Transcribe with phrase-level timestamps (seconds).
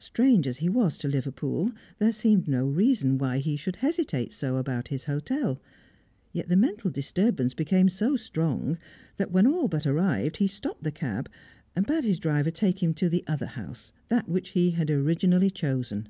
[0.00, 1.70] Strange as he was to Liverpool,
[2.00, 5.60] there seemed no reason why he should hesitate so about his hotel;
[6.32, 8.78] yet the mental disturbance became so strong
[9.16, 11.30] that, when all but arrived, he stopped the cab
[11.76, 15.50] and bade his driver take him to the other house, that which he had originally
[15.50, 16.08] chosen.